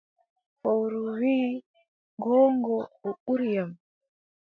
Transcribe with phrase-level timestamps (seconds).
[0.59, 1.53] Fowru wii,
[2.21, 3.71] goongo, a ɓuri am.